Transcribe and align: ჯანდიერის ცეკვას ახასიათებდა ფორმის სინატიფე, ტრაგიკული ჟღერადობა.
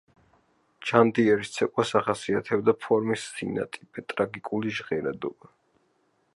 ჯანდიერის 0.91 1.51
ცეკვას 1.57 1.91
ახასიათებდა 1.99 2.75
ფორმის 2.87 3.27
სინატიფე, 3.35 4.05
ტრაგიკული 4.15 4.77
ჟღერადობა. 4.81 5.55